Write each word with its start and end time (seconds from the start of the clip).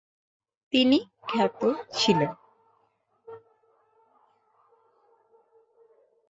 তিনি 0.73 0.97
খ্যাত 1.27 1.61
ছিলেন। 1.93 2.31